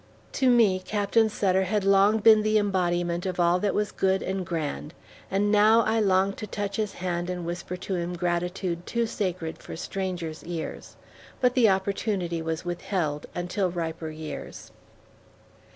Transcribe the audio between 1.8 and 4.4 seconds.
long been the embodiment of all that was good